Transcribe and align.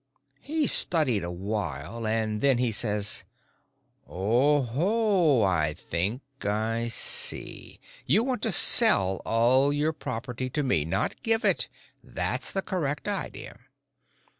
He 0.39 0.65
studied 0.65 1.23
a 1.23 1.29
while, 1.29 2.07
and 2.07 2.41
then 2.41 2.57
he 2.57 2.71
says: 2.71 3.23
"Oho 4.07 5.41
o! 5.43 5.43
I 5.43 5.75
think 5.75 6.23
I 6.43 6.87
see. 6.87 7.79
You 8.07 8.23
want 8.23 8.41
to 8.41 8.51
sell 8.51 9.21
all 9.25 9.71
your 9.71 9.93
property 9.93 10.49
to 10.49 10.63
me—not 10.63 11.21
give 11.21 11.45
it. 11.45 11.69
That's 12.03 12.51
the 12.51 12.63
correct 12.63 13.07
idea." 13.07 13.59